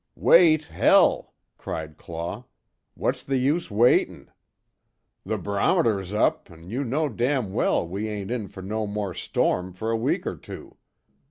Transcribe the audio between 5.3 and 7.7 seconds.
b'rom'ter's up, an' you know damn